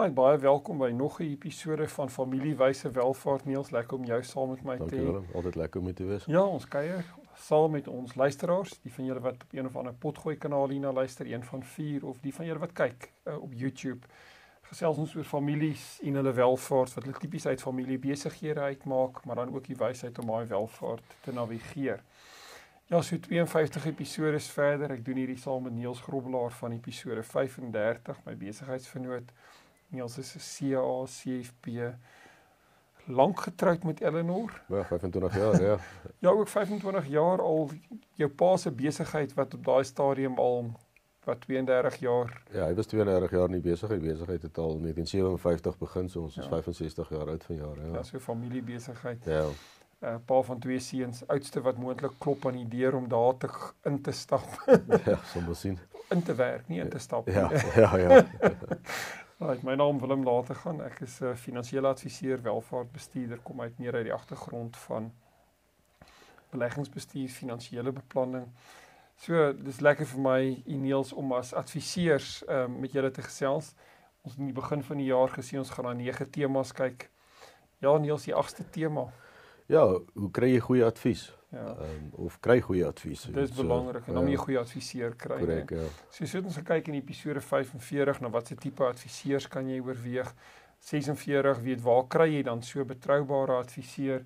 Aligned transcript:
Oh, 0.00 0.08
baie 0.08 0.38
welkom 0.38 0.78
by 0.78 0.88
nog 0.90 1.18
'n 1.20 1.22
episode 1.22 1.88
van 1.88 2.10
Familiewyse 2.10 2.90
Welvaart. 2.90 3.44
Niels, 3.44 3.70
lekker 3.70 3.98
om 3.98 4.04
jou 4.04 4.22
saam 4.22 4.48
met 4.48 4.62
my 4.62 4.76
te 4.76 4.96
hê. 4.96 5.04
Dankie, 5.04 5.34
altyd 5.34 5.54
lekker 5.54 5.80
om 5.80 5.94
te 5.94 6.04
wees. 6.04 6.24
Ja, 6.24 6.42
ons 6.42 6.68
kuier 6.68 7.04
saam 7.36 7.70
met 7.70 7.88
ons 7.88 8.14
luisteraars, 8.14 8.80
die 8.80 8.92
van 8.92 9.04
julle 9.04 9.20
wat 9.20 9.34
op 9.34 9.52
een 9.52 9.66
of 9.66 9.76
ander 9.76 9.92
potgooi 9.92 10.36
kanaal 10.36 10.68
hierna 10.68 10.92
luister, 10.92 11.32
een 11.32 11.44
van 11.44 11.62
4 11.62 12.06
of 12.06 12.20
die 12.20 12.34
van 12.34 12.46
julle 12.46 12.58
wat 12.58 12.72
kyk 12.72 13.12
uh, 13.24 13.42
op 13.42 13.52
YouTube. 13.52 14.06
Gesels 14.60 14.96
ons 14.96 15.14
oor 15.16 15.24
families 15.24 16.00
en 16.02 16.14
hulle 16.14 16.32
welvaart 16.32 16.94
wat 16.94 17.04
hulle 17.04 17.18
tipies 17.18 17.46
uit 17.46 17.62
familie 17.62 17.98
besighede 17.98 18.60
uitmaak, 18.60 19.24
maar 19.24 19.36
dan 19.36 19.54
ook 19.54 19.64
die 19.64 19.76
wysheid 19.76 20.18
om 20.18 20.26
daai 20.26 20.46
welvaart 20.46 21.16
te 21.20 21.32
navigeer. 21.32 22.00
Ja, 22.86 23.02
so 23.02 23.18
52 23.18 23.86
episode 23.86 24.40
verder. 24.40 24.90
Ek 24.90 25.04
doen 25.04 25.16
hierdie 25.16 25.38
saam 25.38 25.62
met 25.62 25.72
Niels 25.72 26.00
Grobbelaar 26.00 26.50
van 26.50 26.72
episode 26.72 27.22
35, 27.22 28.24
my 28.24 28.36
besigheidsvernoot. 28.36 29.32
Niels 29.90 30.18
is 30.18 30.34
'n 30.34 30.72
CA 30.72 31.04
CFP 31.04 31.94
lank 33.06 33.40
getroud 33.40 33.82
met 33.82 34.00
Eleanor. 34.00 34.62
Ja, 34.68 34.84
25 34.84 35.36
jaar, 35.36 35.62
ja. 35.62 35.76
ja, 36.24 36.28
ook 36.30 36.48
25 36.48 37.06
jaar 37.06 37.42
al 37.42 37.70
jou 38.12 38.30
pa 38.30 38.56
se 38.56 38.70
besigheid 38.70 39.34
wat 39.34 39.54
op 39.54 39.64
daai 39.64 39.84
stadium 39.84 40.38
al 40.38 40.72
wat 41.24 41.40
32 41.40 41.96
jaar. 41.96 42.42
Ja, 42.50 42.66
hy 42.66 42.74
was 42.74 42.86
32 42.86 43.30
jaar 43.30 43.46
in 43.46 43.60
die 43.60 43.70
besigheid. 43.70 44.00
Besigheid 44.00 44.42
het 44.42 44.58
al 44.58 44.74
in 44.76 44.82
1957 44.82 45.78
begin, 45.78 46.08
so 46.08 46.22
ons 46.22 46.34
ja. 46.34 46.42
is 46.42 46.48
65 46.48 47.08
jaar 47.08 47.28
oud 47.28 47.44
vanjaar, 47.44 47.76
ja. 47.76 47.92
Ja, 47.92 48.02
so 48.02 48.18
familiebesigheid. 48.18 49.24
Ja. 49.24 49.44
'n 50.00 50.06
uh, 50.06 50.14
pa 50.24 50.42
van 50.42 50.58
twee 50.58 50.78
seuns, 50.78 51.26
oudste 51.26 51.60
wat 51.60 51.76
moontlik 51.76 52.12
klop 52.18 52.46
aan 52.46 52.56
die 52.56 52.68
deur 52.68 52.94
om 52.96 53.08
daar 53.08 53.36
te 53.36 53.48
in 53.82 54.00
te 54.02 54.10
stap. 54.10 54.64
ja, 55.04 55.18
sommer 55.24 55.56
sien. 55.56 55.78
In 56.08 56.22
te 56.22 56.34
werk, 56.34 56.68
nie 56.68 56.80
in 56.80 56.88
te 56.88 56.98
stap 56.98 57.26
nie. 57.26 57.34
Ja, 57.34 57.50
ja, 57.76 57.96
ja. 57.96 58.24
Right, 59.42 59.62
my 59.62 59.74
naam 59.74 60.00
Willem 60.00 60.22
later 60.22 60.54
gaan. 60.54 60.82
Ek 60.84 60.98
is 61.00 61.20
'n 61.20 61.24
uh, 61.24 61.36
finansiële 61.36 61.88
adviseur, 61.88 62.42
welvaartbestuurder, 62.42 63.38
kom 63.40 63.60
uit 63.60 63.78
meer 63.78 63.94
uit 63.94 64.04
die 64.04 64.12
agtergrond 64.12 64.76
van 64.76 65.12
beleggingsbestuur, 66.50 67.28
finansiële 67.28 67.92
beplanning. 67.92 68.46
So, 69.16 69.52
dis 69.52 69.80
lekker 69.80 70.06
vir 70.06 70.20
my 70.20 70.62
Ineels 70.66 71.12
om 71.12 71.32
as 71.32 71.54
adviseurs 71.54 72.42
um, 72.48 72.80
met 72.80 72.92
julle 72.92 73.10
te 73.10 73.22
gesels. 73.22 73.72
Ons 74.22 74.36
in 74.36 74.44
die 74.44 74.60
begin 74.60 74.82
van 74.82 74.96
die 74.96 75.08
jaar 75.08 75.28
gesien 75.28 75.58
ons 75.58 75.70
gaan 75.70 75.88
na 75.88 75.92
nege 75.92 76.30
temas 76.30 76.72
kyk. 76.72 77.08
Ja, 77.78 77.96
Niels, 77.98 78.28
die 78.28 78.34
agste 78.34 78.70
tema. 78.70 79.08
Ja, 79.66 79.86
hoe 80.14 80.30
kry 80.30 80.52
jy 80.52 80.60
goeie 80.60 80.84
advies? 80.84 81.30
Ja. 81.50 81.76
Um, 81.82 82.10
of 82.26 82.38
kry 82.40 82.60
goeie 82.62 82.86
advies. 82.86 83.24
Dit 83.26 83.48
is 83.48 83.54
belangrik 83.56 84.06
en 84.06 84.14
dan 84.14 84.22
moet 84.24 84.36
jy 84.36 84.42
goeie 84.44 84.58
adviseur 84.60 85.16
kry. 85.18 85.38
Korrek, 85.42 85.72
ja. 85.74 85.88
So 86.08 86.24
so 86.24 86.38
het 86.38 86.46
ons 86.46 86.58
gekyk 86.60 86.90
in 86.92 86.98
episode 87.00 87.42
45 87.42 88.20
na 88.22 88.30
watse 88.30 88.54
tipe 88.54 88.86
adviseurs 88.86 89.48
kan 89.50 89.68
jy 89.68 89.80
oorweeg. 89.82 90.30
46 90.90 91.58
weet 91.66 91.82
waar 91.82 92.06
kry 92.08 92.28
jy 92.36 92.44
dan 92.46 92.62
so 92.62 92.84
betroubare 92.86 93.58
adviseur? 93.58 94.22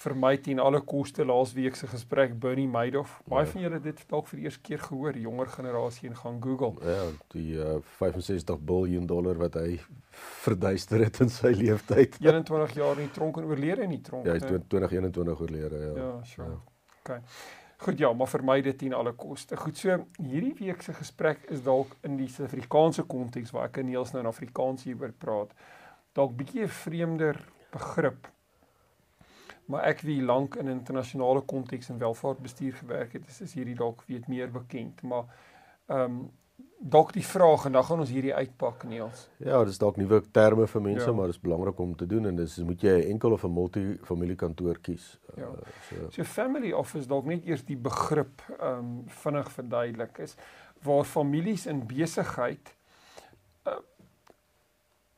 Vir 0.00 0.14
my 0.16 0.32
teen 0.40 0.60
alle 0.62 0.80
koste 0.88 1.24
laasweek 1.28 1.76
se 1.76 1.88
gesprek 1.90 2.32
Bernie 2.40 2.68
Madoff. 2.68 3.18
Baie 3.28 3.44
ja. 3.44 3.50
van 3.52 3.64
julle 3.64 3.76
het 3.76 3.84
dit 3.84 4.02
dalk 4.08 4.28
vir 4.30 4.40
die 4.40 4.46
eerste 4.48 4.62
keer 4.64 4.80
gehoor, 4.86 5.18
jonger 5.20 5.52
generasie 5.52 6.08
en 6.08 6.16
gaan 6.16 6.40
Google. 6.40 6.72
Ja, 6.86 7.02
die 7.34 7.58
uh, 7.60 7.76
65 7.98 8.62
miljard 8.70 9.08
dollar 9.10 9.40
wat 9.42 9.58
hy 9.60 9.76
verduister 10.46 11.04
het 11.04 11.20
in 11.24 11.32
sy 11.32 11.52
lewe 11.52 11.80
tyd. 11.88 12.16
21 12.24 12.76
jaar 12.80 12.96
in 12.96 13.10
die 13.10 13.16
tronk 13.16 13.42
en 13.42 13.50
oorlede 13.50 13.84
in 13.84 13.94
die 13.98 14.00
tronk. 14.04 14.28
Ja, 14.28 14.38
hy 14.38 14.40
is 14.40 14.64
2021 14.72 15.44
oorlede, 15.44 15.82
ja. 15.84 15.92
Ja, 16.00 16.10
sure. 16.32 16.48
Ja. 16.48 16.88
OK. 17.00 17.14
Goed 17.80 18.00
ja, 18.00 18.10
maar 18.12 18.28
vermy 18.28 18.58
dit 18.64 18.76
teen 18.76 18.96
alle 18.96 19.14
koste. 19.16 19.56
Goed 19.56 19.78
so, 19.80 19.94
hierdie 20.20 20.52
week 20.58 20.82
se 20.84 20.92
gesprek 20.96 21.46
is 21.52 21.62
dalk 21.64 21.94
in 22.04 22.18
die 22.20 22.28
Suid-Afrikaanse 22.28 23.06
konteks 23.08 23.54
waar 23.56 23.70
ek 23.70 23.80
en 23.80 23.88
Niels 23.88 24.12
nou 24.12 24.24
in 24.24 24.28
Afrikaans 24.28 24.84
hieroor 24.88 25.14
praat. 25.16 25.54
Dalk 26.16 26.36
bietjie 26.36 26.66
'n 26.66 26.76
vreemder 26.82 27.40
begrip 27.72 28.28
maar 29.70 29.86
ek 29.90 30.02
wie 30.06 30.18
lank 30.22 30.58
in 30.60 30.68
internasionale 30.68 31.40
konteks 31.46 31.88
en 31.92 31.98
welvaartbestuur 31.98 32.74
gewerk 32.82 33.12
het, 33.12 33.28
is, 33.28 33.40
is 33.46 33.54
hierdie 33.54 33.78
dalk 33.78 34.02
weet 34.10 34.28
meer 34.28 34.50
bekend, 34.50 35.02
maar 35.02 35.30
ehm 35.86 36.04
um, 36.10 36.20
dalk 36.80 37.10
die 37.12 37.24
vraag 37.24 37.66
en 37.68 37.74
dan 37.76 37.84
gaan 37.84 38.00
ons 38.00 38.08
hierdie 38.08 38.32
uitpak 38.34 38.86
Niels. 38.88 39.26
Ja, 39.44 39.58
dis 39.68 39.78
dalk 39.78 39.98
nuwe 40.00 40.22
terme 40.32 40.64
vir 40.66 40.82
mense, 40.82 41.04
ja. 41.04 41.12
maar 41.12 41.28
dit 41.28 41.36
is 41.36 41.42
belangrik 41.42 41.80
om 41.80 41.92
te 41.96 42.06
doen 42.08 42.30
en 42.30 42.38
dis 42.38 42.56
moet 42.64 42.80
jy 42.80 42.94
'n 43.00 43.10
enkel 43.14 43.36
of 43.36 43.44
'n 43.44 43.52
multifamilie 43.52 44.36
kantoor 44.36 44.80
kies. 44.80 45.18
Ja. 45.36 45.44
Uh, 45.44 45.74
so. 45.88 46.08
so 46.10 46.24
family 46.24 46.72
office 46.72 47.08
dalk 47.08 47.24
net 47.24 47.44
eers 47.44 47.64
die 47.64 47.76
begrip 47.76 48.42
ehm 48.58 48.78
um, 48.78 49.04
vinnig 49.06 49.52
verduidelik 49.52 50.18
is 50.18 50.36
waar 50.82 51.04
families 51.04 51.66
in 51.66 51.86
besigheid 51.86 52.76
'n 53.66 53.70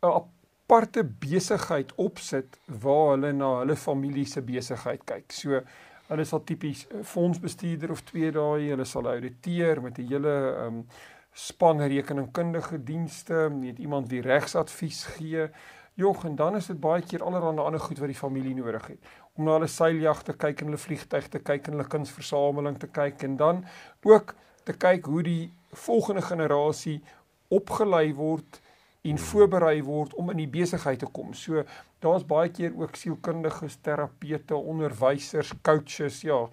uh, 0.06 0.22
aparte 0.62 1.05
besigheid 1.05 1.93
opsit 2.00 2.59
waar 2.81 3.11
hulle 3.12 3.33
na 3.33 3.59
hulle 3.59 3.77
familie 3.77 4.25
se 4.27 4.41
besigheid 4.43 5.03
kyk. 5.05 5.33
So 5.33 5.61
hulle 6.09 6.25
sal 6.25 6.45
tipies 6.45 6.87
'n 6.89 7.05
fondsbestuurder 7.05 7.91
of 7.91 8.00
twee 8.09 8.31
daai, 8.31 8.71
hulle 8.71 8.84
sal 8.84 9.09
ouditeur 9.09 9.83
met 9.83 9.99
'n 9.99 10.09
hele 10.09 10.34
um, 10.65 10.87
span 11.33 11.81
rekeningkundige 11.81 12.84
dienste, 12.84 13.49
net 13.50 13.78
iemand 13.78 14.09
wie 14.09 14.21
regsadvies 14.21 15.05
gee. 15.05 15.49
Jong, 15.95 16.25
en 16.25 16.37
dan 16.37 16.56
is 16.56 16.67
dit 16.67 16.81
baie 16.81 17.03
keer 17.03 17.23
allerlei 17.23 17.59
ander 17.61 17.81
goed 17.81 17.99
wat 17.99 18.09
die 18.09 18.17
familie 18.17 18.55
nodig 18.55 18.87
het. 18.87 18.99
Om 19.37 19.44
na 19.44 19.53
hulle 19.53 19.69
seiljagte 19.69 20.33
kyk 20.33 20.61
en 20.61 20.67
hulle 20.67 20.79
vliegtuig 20.79 21.29
te 21.29 21.39
kyk 21.39 21.67
en 21.67 21.73
hulle 21.77 21.89
kunsversameling 21.89 22.79
te 22.79 22.89
kyk 22.89 23.23
en 23.23 23.37
dan 23.37 23.65
ook 24.03 24.34
te 24.65 24.73
kyk 24.73 25.05
hoe 25.05 25.23
die 25.23 25.53
volgende 25.73 26.23
generasie 26.23 27.03
opgelei 27.49 28.15
word 28.15 28.62
en 29.02 29.18
voorberei 29.18 29.82
word 29.82 30.14
om 30.14 30.30
in 30.30 30.42
die 30.44 30.50
besigheid 30.50 31.00
te 31.02 31.08
kom. 31.10 31.32
So 31.34 31.64
daar's 32.02 32.26
baie 32.26 32.50
keer 32.54 32.74
ook 32.78 32.96
sielkundiges, 32.96 33.80
terapeute, 33.82 34.56
onderwysers, 34.56 35.52
coaches, 35.62 36.22
ja. 36.22 36.48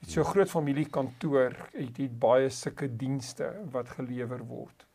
Dit 0.00 0.10
so 0.10 0.20
'n 0.20 0.32
groot 0.34 0.50
familiekantoor 0.50 1.56
het 1.72 1.94
dit 1.94 2.18
baie 2.18 2.50
sulke 2.50 2.88
dienste 2.96 3.52
wat 3.70 3.88
gelewer 3.88 4.42
word. 4.46 4.86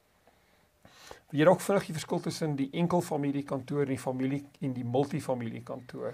Wie 1.29 1.49
ook 1.49 1.61
vinnig 1.61 1.85
die 1.85 1.93
verskil 1.93 2.19
tussen 2.19 2.55
die 2.55 2.69
enkel 2.71 3.01
familiekantoor 3.01 3.81
en 3.81 3.87
die 3.87 3.99
familie 3.99 4.45
en 4.59 4.73
die 4.73 4.85
multifamiliekantoor 4.85 6.13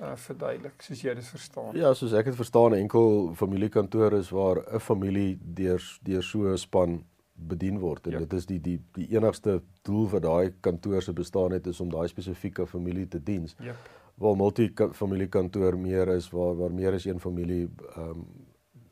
uh 0.00 0.16
verduidelik 0.16 0.82
soos 0.82 1.02
jy 1.02 1.14
dit 1.14 1.26
verstaan. 1.26 1.76
Ja, 1.78 1.94
soos 1.94 2.12
ek 2.12 2.24
dit 2.24 2.34
verstaan, 2.34 2.74
enkel 2.74 3.34
familiekantoor 3.34 4.12
is 4.18 4.30
waar 4.30 4.58
'n 4.74 4.80
familie 4.80 5.38
deur 5.40 5.82
deur 6.02 6.22
so 6.22 6.38
'n 6.52 6.58
span 6.58 7.04
bedien 7.34 7.78
word 7.78 8.06
en 8.06 8.12
ja. 8.12 8.18
dit 8.18 8.32
is 8.32 8.46
die 8.46 8.60
die 8.60 8.78
die 8.94 9.08
enigste 9.16 9.60
doel 9.82 10.08
wat 10.12 10.22
daai 10.22 10.54
kantoor 10.60 11.02
se 11.02 11.12
bestaan 11.12 11.52
het 11.52 11.66
is 11.66 11.80
om 11.80 11.90
daai 11.90 12.08
spesifieke 12.08 12.66
familie 12.66 13.08
te 13.08 13.22
dien. 13.22 13.48
Ja. 13.58 13.74
Waar 14.14 14.36
multifamilie 14.36 15.28
kantoor 15.28 15.78
meer 15.78 16.08
is 16.14 16.30
waar 16.30 16.54
waar 16.56 16.72
meer 16.72 16.94
as 16.94 17.04
een 17.04 17.20
familie 17.20 17.68
ehm 17.96 18.10
um, 18.10 18.26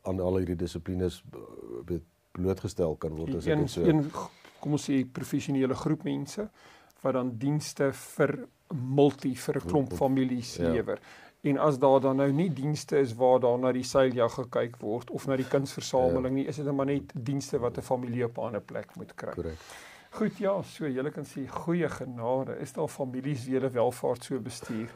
aan 0.03 0.19
al 0.19 0.37
hierdie 0.37 0.55
dissiplines 0.59 1.23
eh, 1.87 1.99
blootgestel 2.31 2.95
kan 2.99 3.13
word 3.15 3.35
as 3.35 3.45
ek 3.47 3.69
so 3.71 3.85
een 3.87 4.01
kom 4.59 4.75
ons 4.77 4.89
sê 4.89 5.03
professionele 5.19 5.75
groep 5.75 6.03
mense 6.03 6.47
wat 7.03 7.15
dan 7.17 7.33
dienste 7.39 7.91
vir 7.93 8.33
multi 8.73 9.35
vir 9.35 9.59
'n 9.59 9.67
klomp 9.67 9.93
families 9.93 10.55
ja. 10.57 10.71
lewer. 10.71 10.99
En 11.43 11.57
as 11.57 11.79
daar 11.79 11.99
dan 11.99 12.15
nou 12.15 12.31
nie 12.31 12.49
dienste 12.53 12.99
is 12.99 13.15
waar 13.19 13.39
daar 13.39 13.57
na 13.59 13.71
die 13.75 13.83
seiljag 13.83 14.31
gekyk 14.33 14.77
word 14.79 15.09
of 15.11 15.25
na 15.27 15.35
die 15.35 15.47
kunsversameling 15.47 16.31
ja. 16.31 16.35
nie, 16.37 16.45
is 16.47 16.55
dit 16.55 16.69
maar 16.71 16.87
net 16.87 17.11
dienste 17.13 17.59
wat 17.59 17.77
'n 17.77 17.83
familie 17.83 18.23
op 18.25 18.37
'n 18.37 18.45
ander 18.47 18.61
plek 18.61 18.95
moet 18.95 19.11
kry. 19.15 19.33
Korrek. 19.35 19.59
Goed 20.13 20.37
ja, 20.37 20.61
so 20.61 20.87
julle 20.87 21.11
kan 21.11 21.25
sê 21.25 21.47
goeie 21.49 21.89
genade. 21.89 22.55
Is 22.59 22.73
daar 22.73 22.87
families 22.87 23.45
wie 23.45 23.55
hulle 23.57 23.69
welvaart 23.69 24.23
so 24.23 24.39
bestuur? 24.39 24.89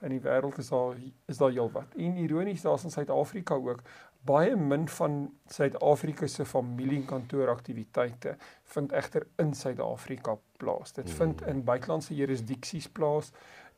In 0.00 0.08
die 0.08 0.20
wêreld 0.20 0.58
is 0.58 0.68
daar 0.68 0.96
is 1.26 1.38
daar 1.38 1.50
heelwat. 1.50 1.94
En 1.96 2.16
ironies 2.16 2.62
daar's 2.62 2.84
in 2.84 2.90
Suid-Afrika 2.90 3.54
ook 3.54 3.82
baie 4.26 4.56
min 4.56 4.88
van 4.88 5.34
Suid-Afrika 5.50 6.26
se 6.26 6.44
familiekantoor-aktiwiteite 6.44 8.36
vind 8.74 8.92
egter 8.92 9.26
in 9.42 9.54
Suid-Afrika 9.54 10.36
plaas. 10.56 10.92
Dit 10.92 11.10
vind 11.10 11.40
mm. 11.40 11.48
in 11.48 11.64
buitelandse 11.64 12.14
jurisdiksies 12.14 12.88
plaas. 12.88 13.32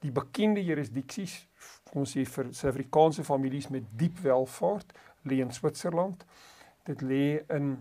Die 0.04 0.12
bekende 0.12 0.64
jurisdiksies 0.64 1.48
ons 1.94 2.16
sê 2.16 2.24
vir 2.26 2.52
Suid-Afrikaanse 2.52 3.24
families 3.24 3.68
met 3.70 3.84
diep 3.98 4.18
welvaart 4.24 4.92
lê 5.24 5.40
in 5.40 5.52
Switserland. 5.52 6.24
Dit 6.84 7.00
lê 7.02 7.44
in 7.54 7.78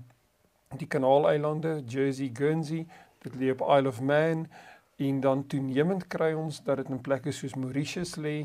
die 0.77 0.87
Kanaaleilande, 0.87 1.83
Jersey, 1.87 2.31
Guernsey, 2.33 2.87
dit 3.25 3.35
lê 3.35 3.51
op 3.51 3.61
Isle 3.67 3.87
of 3.89 4.01
Man 4.01 4.47
En 4.95 5.19
dan 5.19 5.47
toenemend 5.47 6.07
kry 6.07 6.33
ons 6.37 6.63
dat 6.63 6.77
dit 6.77 6.89
in 6.89 7.01
plekke 7.01 7.31
soos 7.33 7.55
Mauritius 7.57 8.15
lê, 8.21 8.35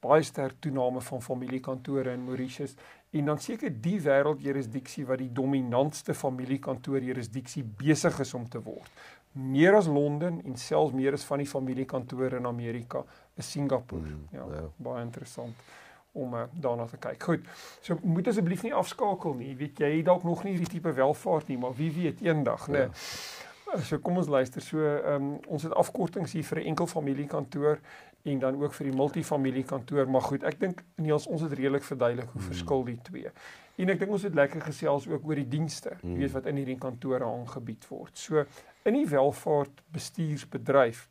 baie 0.00 0.22
sterk 0.22 0.60
toename 0.64 1.00
van 1.00 1.22
familiekantore 1.22 2.12
in 2.12 2.24
Mauritius 2.24 2.74
en 3.10 3.24
dan 3.24 3.40
seker 3.42 3.72
die 3.82 3.98
wêreldjurisdiksie 4.00 5.04
wat 5.08 5.18
die 5.18 5.32
dominantste 5.34 6.14
familiekantoor 6.14 7.02
jurisdiksie 7.02 7.64
besig 7.64 8.20
is 8.22 8.34
om 8.34 8.46
te 8.48 8.62
word. 8.62 8.90
Meer 9.32 9.76
as 9.78 9.86
Londen 9.86 10.40
en 10.44 10.56
selfs 10.58 10.94
meer 10.94 11.14
as 11.14 11.26
van 11.26 11.42
die 11.42 11.50
familiekantore 11.50 12.38
in 12.38 12.46
Amerika 12.46 13.04
is 13.38 13.50
Singapore. 13.50 14.02
Mm, 14.02 14.24
ja, 14.34 14.46
ja, 14.54 14.64
baie 14.76 15.04
interessant 15.04 15.68
om 16.12 16.34
uh, 16.34 16.46
daarna 16.50 16.86
te 16.90 16.98
kyk. 16.98 17.22
Goed. 17.22 17.50
So 17.86 17.98
moet 18.02 18.30
asseblief 18.30 18.64
nie 18.66 18.74
afskakel 18.74 19.36
nie. 19.38 19.52
Weet 19.58 19.78
jy, 19.78 19.92
jy 19.98 20.00
dalk 20.06 20.26
nog 20.26 20.42
nie 20.42 20.56
hierdie 20.56 20.72
tipe 20.72 20.94
welvaart 20.96 21.50
nie, 21.50 21.58
maar 21.60 21.76
wie 21.78 21.92
weet 21.94 22.22
eendag, 22.26 22.66
né? 22.70 22.88
Ja. 22.88 23.78
So 23.86 24.00
kom 24.02 24.18
ons 24.18 24.30
luister. 24.30 24.62
So 24.62 24.82
ehm 24.82 25.14
um, 25.14 25.34
ons 25.46 25.62
het 25.62 25.74
afkortings 25.78 26.32
hier 26.34 26.44
vir 26.44 26.58
'n 26.58 26.72
enkel 26.72 26.86
familiekantoor 26.90 27.78
en 28.22 28.38
dan 28.38 28.62
ook 28.62 28.74
vir 28.76 28.90
die 28.90 28.96
multifamiliekantoor, 28.96 30.08
maar 30.10 30.22
goed, 30.22 30.42
ek 30.44 30.58
dink 30.60 30.82
Niels 31.00 31.26
ons 31.26 31.40
het 31.40 31.52
redelik 31.52 31.84
verduidelik 31.86 32.28
hoe 32.34 32.40
mm. 32.42 32.48
verskil 32.52 32.84
die 32.84 32.98
twee. 33.06 33.32
En 33.80 33.88
ek 33.88 34.02
dink 34.02 34.12
ons 34.12 34.26
het 34.28 34.34
lekker 34.36 34.60
gesels 34.60 35.06
ook 35.08 35.24
oor 35.24 35.40
die 35.40 35.48
dienste, 35.48 35.94
mm. 36.02 36.18
weet 36.20 36.34
wat 36.34 36.50
in 36.50 36.60
hierdie 36.60 36.78
kantore 36.80 37.24
aangebied 37.24 37.86
word. 37.88 38.18
So 38.18 38.44
in 38.84 38.98
die 38.98 39.06
welvaart 39.08 39.80
bestuursbedryf 39.92 41.08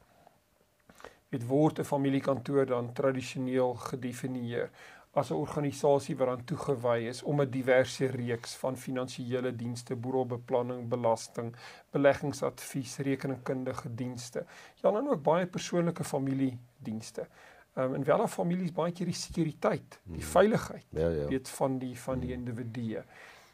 het 1.30 1.46
word 1.46 1.80
'n 1.80 1.86
familiekantoor 1.86 2.66
dan 2.66 2.94
tradisioneel 2.94 3.74
gedefinieer 3.74 4.70
as 5.12 5.30
'n 5.30 5.34
organisasie 5.34 6.18
wat 6.18 6.28
dan 6.28 6.44
toegewy 6.44 7.08
is 7.08 7.24
om 7.24 7.42
'n 7.42 7.50
diverse 7.50 8.06
reeks 8.06 8.56
van 8.56 8.78
finansiële 8.78 9.56
dienste, 9.56 9.96
boedelbeplanning, 9.96 10.88
belasting, 10.88 11.56
beleggingsadvies, 11.90 12.98
rekeningkundige 12.98 13.96
dienste, 13.96 14.46
ja 14.76 14.92
dan 14.92 15.10
ook 15.10 15.24
baie 15.24 15.48
persoonlike 15.48 16.04
familiedienste. 16.04 17.28
Ehm 17.74 17.86
um, 17.86 17.94
en 17.96 18.04
wel 18.04 18.22
'n 18.22 18.28
familie 18.28 18.64
is 18.64 18.72
baie 18.72 18.92
keer 18.92 19.06
die 19.06 19.16
sekuriteit, 19.16 20.00
die 20.04 20.22
hmm. 20.22 20.32
veiligheid, 20.32 20.86
ja, 20.90 21.10
ja. 21.10 21.26
weet 21.26 21.50
van 21.50 21.78
die 21.78 22.00
van 22.00 22.20
die 22.20 22.34
hmm. 22.34 22.40
individue. 22.40 23.04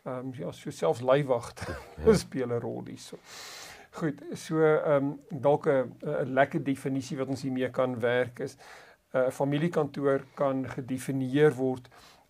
Ehm 0.03 0.17
um, 0.17 0.33
ja, 0.33 0.51
so 0.51 0.69
selfs 0.69 1.01
leiwagte 1.01 1.65
ja. 2.05 2.13
speel 2.25 2.47
'n 2.47 2.59
rol 2.59 2.85
hierso. 2.85 3.17
Goed, 3.91 4.21
so 4.33 4.59
ehm 4.59 5.03
um, 5.03 5.19
dalk 5.29 5.67
'n 5.67 5.95
lekker 6.23 6.63
definisie 6.63 7.17
wat 7.17 7.27
ons 7.27 7.41
hiermee 7.41 7.69
kan 7.69 7.99
werk 7.99 8.39
is 8.39 8.57
'n 9.15 9.17
uh, 9.17 9.31
familiekantoor 9.31 10.25
kan 10.35 10.65
gedefinieer 10.67 11.55
word 11.55 11.87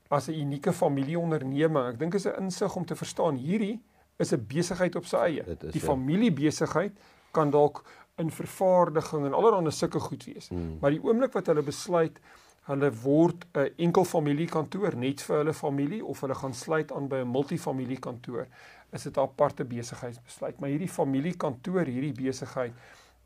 as 0.07 0.29
'n 0.29 0.33
unieke 0.33 0.73
familieonderneming. 0.73 1.93
Ek 1.93 1.99
dink 1.99 2.13
is 2.13 2.27
'n 2.27 2.45
insig 2.45 2.75
om 2.75 2.85
te 2.85 2.95
verstaan 2.95 3.35
hierdie 3.35 3.81
is 4.17 4.33
'n 4.33 4.45
besigheid 4.47 4.95
op 4.95 5.05
sy 5.05 5.17
eie. 5.17 5.43
Is, 5.47 5.71
die 5.71 5.81
ja. 5.81 5.87
familiebesigheid 5.87 6.93
kan 7.31 7.49
dalk 7.49 7.83
in 8.17 8.31
vervaardiging 8.31 9.25
en 9.25 9.33
allerlei 9.33 9.71
sulke 9.71 9.99
goed 9.99 10.23
wees. 10.23 10.47
Hmm. 10.49 10.77
Maar 10.81 10.91
die 10.91 11.03
oomblik 11.03 11.33
wat 11.33 11.47
hulle 11.47 11.63
besluit 11.63 12.19
hulle 12.65 12.91
word 13.03 13.45
'n 13.53 13.69
enkel 13.77 14.05
familiekantoor 14.05 14.95
net 14.95 15.21
vir 15.21 15.37
hulle 15.37 15.53
familie 15.53 16.05
of 16.05 16.21
hulle 16.21 16.35
gaan 16.35 16.53
sluit 16.53 16.91
aan 16.91 17.07
by 17.07 17.15
'n 17.15 17.31
multifamiliekantoor, 17.31 18.47
is 18.91 19.03
dit 19.03 19.17
'n 19.17 19.19
aparte 19.19 19.65
besigheidsbesluit. 19.65 20.59
Maar 20.59 20.69
hierdie 20.69 20.89
familiekantoor, 20.89 21.85
hierdie 21.85 22.13
besigheid 22.13 22.73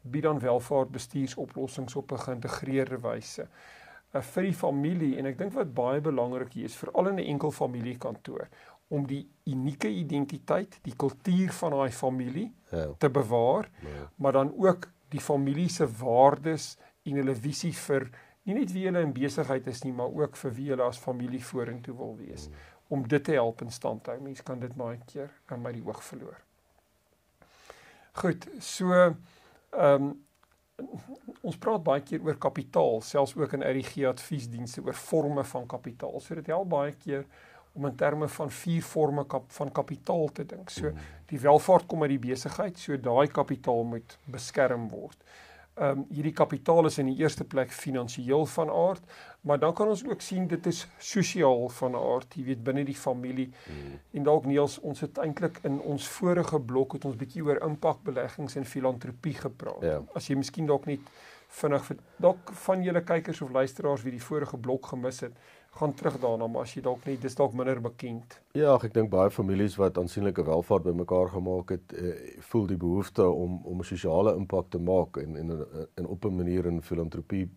bied 0.02 0.24
dan 0.24 0.40
welvaartbestuursoplossings 0.40 1.96
op 1.96 2.12
'n 2.12 2.24
geïntegreerde 2.26 3.00
wyse 3.00 3.48
uh, 4.14 4.22
vir 4.22 4.44
die 4.44 4.54
familie 4.54 5.18
en 5.18 5.26
ek 5.26 5.38
dink 5.38 5.54
wat 5.54 5.74
baie 5.74 6.02
belangrik 6.02 6.54
hier 6.54 6.66
is 6.66 6.76
veral 6.76 7.08
in 7.08 7.20
'n 7.20 7.30
enkel 7.36 7.52
familiekantoor 7.52 8.48
om 8.90 9.06
die 9.08 9.28
unieke 9.46 9.88
identiteit, 9.88 10.80
die 10.82 10.96
kultuur 10.98 11.52
van 11.54 11.72
daai 11.72 11.92
familie 11.92 12.48
ja. 12.72 12.88
te 12.98 13.10
bewaar, 13.10 13.70
ja. 13.82 14.10
maar 14.16 14.32
dan 14.32 14.54
ook 14.58 14.88
die 15.10 15.22
familie 15.22 15.70
se 15.70 15.88
waardes 15.88 16.78
en 17.04 17.22
hulle 17.22 17.36
visie 17.36 17.74
vir 17.74 18.10
nie 18.44 18.56
net 18.58 18.74
wie 18.74 18.88
hulle 18.88 19.02
in 19.06 19.14
besigheid 19.14 19.68
is 19.70 19.84
nie, 19.86 19.94
maar 19.94 20.10
ook 20.10 20.38
vir 20.42 20.54
wie 20.58 20.70
hulle 20.72 20.84
as 20.84 20.98
familie 20.98 21.42
vorentoe 21.46 21.96
wil 21.98 22.16
wees 22.18 22.48
mm. 22.50 22.54
om 22.96 23.08
dit 23.08 23.24
te 23.24 23.36
help 23.38 23.62
in 23.62 23.72
stand 23.72 24.10
hou. 24.10 24.18
Mense 24.22 24.44
kan 24.44 24.60
dit 24.60 24.74
baie 24.78 24.98
keer 25.06 25.30
aan 25.54 25.62
my 25.62 25.74
die 25.76 25.86
oog 25.86 26.02
verloor. 26.04 26.40
Goed, 28.18 28.48
so 28.60 29.14
Ehm 29.78 30.10
um, 30.10 30.18
ons 31.44 31.58
praat 31.60 31.82
baie 31.84 32.02
keer 32.08 32.22
oor 32.24 32.38
kapitaal, 32.40 33.02
selfs 33.04 33.34
ook 33.36 33.54
in 33.58 33.66
RG 33.68 34.06
adviesdienste 34.08 34.80
oor 34.86 34.96
forme 34.96 35.44
van 35.44 35.66
kapitaal. 35.68 36.22
So 36.24 36.36
dit 36.40 36.48
help 36.48 36.70
baie 36.72 36.94
keer 36.96 37.26
om 37.76 37.86
in 37.90 37.98
terme 38.00 38.30
van 38.32 38.52
vier 38.62 38.84
forme 38.84 39.26
kap, 39.28 39.52
van 39.52 39.72
kapitaal 39.72 40.32
te 40.34 40.46
dink. 40.48 40.72
So 40.72 40.88
mm. 40.88 41.10
die 41.28 41.40
welvaart 41.44 41.88
kom 41.88 42.04
uit 42.06 42.14
die 42.16 42.24
besigheid, 42.30 42.80
so 42.80 42.96
daai 42.96 43.28
kapitaal 43.28 43.84
moet 43.92 44.18
beskerm 44.32 44.88
word 44.94 45.20
ehm 45.80 46.00
um, 46.00 46.06
hierdie 46.12 46.34
kapitaal 46.36 46.86
is 46.90 46.98
in 47.00 47.08
die 47.08 47.22
eerste 47.22 47.46
plek 47.48 47.72
finansiëel 47.72 48.46
van 48.52 48.70
aard, 48.70 49.04
maar 49.48 49.60
dan 49.60 49.74
kan 49.74 49.88
ons 49.88 50.04
ook 50.06 50.22
sien 50.22 50.48
dit 50.48 50.66
is 50.68 50.82
sosiaal 50.98 51.70
van 51.70 51.96
aard, 51.96 52.36
jy 52.36 52.44
weet 52.50 52.64
binne 52.64 52.84
die 52.84 52.98
familie. 52.98 53.48
Hmm. 53.66 54.00
En 54.12 54.28
dalk 54.28 54.46
Niels, 54.46 54.80
ons 54.80 55.00
het 55.00 55.18
eintlik 55.24 55.62
in 55.64 55.80
ons 55.80 56.08
vorige 56.18 56.60
blok 56.60 56.98
het 56.98 57.06
ons 57.08 57.16
bietjie 57.16 57.46
oor 57.48 57.62
impakbeleggings 57.64 58.60
en 58.60 58.68
filantropie 58.68 59.38
gepraat. 59.40 59.86
Ja. 59.88 60.02
As 60.14 60.28
jy 60.28 60.36
miskien 60.36 60.68
dalk 60.68 60.90
net 60.92 61.08
vinnig 61.62 61.86
vir 61.88 62.04
dalk 62.22 62.52
van 62.66 62.84
julle 62.84 63.02
kykers 63.02 63.42
of 63.42 63.56
luisteraars 63.56 64.04
wie 64.04 64.14
die 64.18 64.24
vorige 64.24 64.58
blok 64.58 64.92
gemis 64.92 65.24
het, 65.26 65.40
gaan 65.72 65.94
terug 65.94 66.20
daarna, 66.20 66.48
maar 66.48 66.62
as 66.62 66.74
jy 66.74 66.82
dalk 66.82 67.06
nie 67.06 67.18
dis 67.18 67.36
dalk 67.36 67.54
minder 67.54 67.82
bekend. 67.82 68.40
Ja, 68.58 68.76
ek 68.76 68.94
dink 68.94 69.10
baie 69.10 69.30
families 69.32 69.78
wat 69.78 69.98
aansienlike 69.98 70.44
welvaart 70.44 70.84
bymekaar 70.84 71.30
gemaak 71.30 71.70
het, 71.70 71.94
eh, 71.94 72.40
voel 72.52 72.68
die 72.68 72.78
behoefte 72.78 73.30
om 73.30 73.62
om 73.64 73.80
'n 73.80 73.84
sosiale 73.84 74.36
impak 74.36 74.70
te 74.70 74.80
maak 74.80 75.18
en 75.18 75.36
en 75.38 75.66
en 75.96 76.06
op 76.06 76.26
'n 76.26 76.36
manier 76.36 76.66
in 76.66 76.82
filantropie 76.82 77.50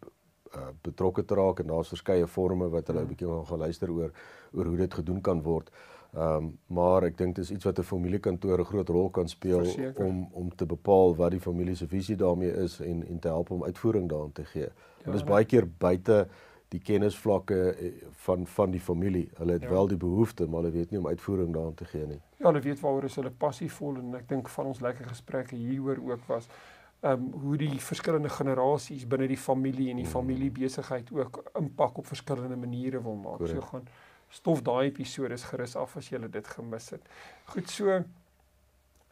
uh, 0.56 0.68
betrokke 0.82 1.24
te 1.24 1.34
raak 1.34 1.60
en 1.60 1.66
daar's 1.66 1.88
verskeie 1.88 2.26
forme 2.28 2.68
wat 2.68 2.86
hulle 2.86 3.02
'n 3.02 3.08
bietjie 3.08 3.28
gaan 3.28 3.46
geluister 3.46 3.90
oor 3.90 4.12
oor 4.52 4.64
hoe 4.64 4.76
dit 4.76 4.94
gedoen 4.94 5.20
kan 5.20 5.42
word. 5.42 5.70
Ehm 6.12 6.36
um, 6.36 6.58
maar 6.66 7.04
ek 7.04 7.16
dink 7.16 7.36
dis 7.36 7.50
iets 7.50 7.64
wat 7.64 7.78
'n 7.78 7.82
familiekantoor 7.82 8.60
'n 8.60 8.64
groot 8.64 8.88
rol 8.88 9.10
kan 9.10 9.28
speel 9.28 9.64
Verzeker. 9.64 10.04
om 10.04 10.28
om 10.32 10.54
te 10.54 10.66
bepaal 10.66 11.16
wat 11.16 11.30
die 11.30 11.40
familie 11.40 11.74
se 11.74 11.86
visie 11.86 12.16
daarmee 12.16 12.52
is 12.52 12.80
en 12.80 13.06
en 13.08 13.18
te 13.18 13.28
help 13.28 13.50
om 13.50 13.64
uitvoering 13.64 14.08
daaraan 14.08 14.32
te 14.32 14.44
gee. 14.44 14.68
Ja, 14.98 15.04
dit 15.04 15.14
is 15.14 15.24
baie 15.24 15.44
keer 15.44 15.68
buite 15.78 16.28
die 16.72 16.80
kennisvlakke 16.80 17.60
eh, 17.72 17.92
van 18.24 18.46
van 18.46 18.70
die 18.74 18.80
familie. 18.80 19.28
Hulle 19.38 19.58
het 19.58 19.62
ja. 19.68 19.70
wel 19.70 19.88
die 19.88 20.00
behoefte, 20.00 20.46
maar 20.46 20.62
hulle 20.62 20.74
weet 20.74 20.90
nie 20.90 21.00
om 21.00 21.06
uitvoering 21.06 21.52
daaraan 21.54 21.74
te 21.74 21.84
gee 21.84 22.06
nie. 22.06 22.20
Ja, 22.36 22.46
hulle 22.50 22.60
weet 22.64 22.80
waaroor 22.80 23.08
is 23.08 23.18
hulle 23.20 23.32
passievol 23.44 23.98
en 24.00 24.14
ek 24.20 24.28
dink 24.28 24.48
van 24.48 24.70
ons 24.70 24.80
lekker 24.80 25.10
gesprekke 25.14 25.56
hieroor 25.56 26.00
ook 26.12 26.30
was 26.30 26.48
ehm 27.02 27.18
um, 27.18 27.40
hoe 27.42 27.56
die 27.58 27.80
verskillende 27.82 28.30
generasies 28.30 29.06
binne 29.10 29.26
die 29.26 29.38
familie 29.44 29.88
en 29.90 29.98
die 29.98 30.06
mm. 30.06 30.10
familiebesigheid 30.10 31.08
ook 31.10 31.40
impak 31.58 31.96
op 31.98 32.06
verskillende 32.06 32.56
maniere 32.56 33.02
wil 33.02 33.16
maak. 33.18 33.40
Correct. 33.42 33.62
So 33.62 33.70
gaan 33.72 33.88
stof 34.28 34.62
daai 34.62 34.86
episode 34.86 35.34
is 35.34 35.44
gerus 35.50 35.74
af 35.76 35.96
as 35.96 36.10
jy 36.12 36.20
dit 36.30 36.50
gemis 36.54 36.90
het. 36.94 37.08
Goed 37.54 37.70
so 37.70 37.96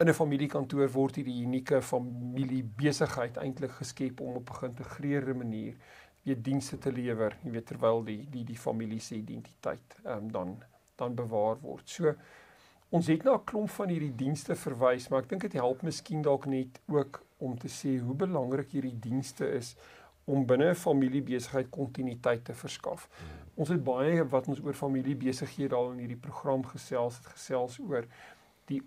in 0.01 0.09
'n 0.09 0.13
familiekantoor 0.13 0.89
word 0.91 1.19
hierdie 1.19 1.43
unieke 1.43 1.81
familiebesigheid 1.81 3.37
eintlik 3.37 3.71
geskep 3.71 4.21
om 4.21 4.39
op 4.39 4.49
'n 4.49 4.59
geïntegreerde 4.61 5.33
manier 5.33 5.75
weet 6.23 6.43
dienste 6.43 6.77
te 6.77 6.91
lewer, 6.91 7.37
jy 7.43 7.51
weet 7.55 7.65
terwyl 7.65 8.03
die 8.05 8.21
die 8.29 8.43
die 8.45 8.57
familie 8.57 8.99
se 8.99 9.15
identiteit 9.15 9.97
ehm 10.03 10.17
um, 10.17 10.31
dan 10.31 10.55
dan 10.95 11.15
bewaar 11.15 11.57
word. 11.61 11.89
So 11.89 12.13
ons 12.89 13.07
het 13.07 13.23
na 13.23 13.33
'n 13.33 13.45
klomp 13.45 13.69
van 13.69 13.89
hierdie 13.89 14.15
dienste 14.15 14.55
verwys, 14.55 15.09
maar 15.09 15.23
ek 15.23 15.29
dink 15.29 15.41
dit 15.41 15.53
help 15.53 15.81
miskien 15.81 16.21
dalk 16.21 16.45
net 16.45 16.79
ook 16.87 17.23
om 17.37 17.57
te 17.57 17.67
sê 17.67 17.97
hoe 17.99 18.15
belangrik 18.15 18.71
hierdie 18.71 18.99
dienste 18.99 19.47
is 19.47 19.75
om 20.25 20.45
binne 20.45 20.69
'n 20.69 20.75
familiebesigheid 20.75 21.69
kontinuïteit 21.69 22.45
te 22.45 22.53
verskaf. 22.53 23.09
Hmm. 23.17 23.27
Ons 23.55 23.69
het 23.69 23.83
baie 23.83 24.23
wat 24.23 24.47
ons 24.47 24.61
oor 24.61 24.73
familiebesighede 24.73 25.75
al 25.75 25.91
in 25.91 25.97
hierdie 25.97 26.23
program 26.27 26.63
gesels 26.65 27.17
het, 27.17 27.25
gesels 27.25 27.79
oor 27.79 28.05
die 28.65 28.81